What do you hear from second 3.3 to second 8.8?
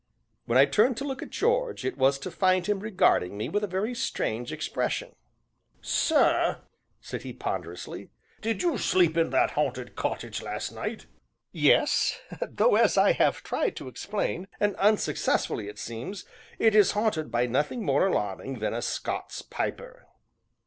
me with a very strange expression. "Sir," said he ponderously, "did you